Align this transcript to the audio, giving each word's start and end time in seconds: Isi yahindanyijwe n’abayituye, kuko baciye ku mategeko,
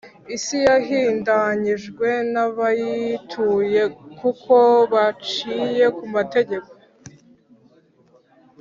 Isi 0.35 0.57
yahindanyijwe 0.67 2.07
n’abayituye, 2.33 3.81
kuko 4.19 4.55
baciye 4.91 5.85
ku 5.97 6.03
mategeko, 6.15 6.69